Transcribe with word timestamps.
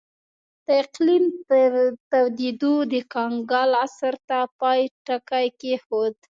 د 0.65 0.67
اقلیم 0.83 1.23
تودېدو 2.11 2.73
د 2.91 2.93
کنګل 3.13 3.71
عصر 3.83 4.13
ته 4.27 4.37
پای 4.59 4.81
ټکی 5.05 5.47
کېښود. 5.59 6.15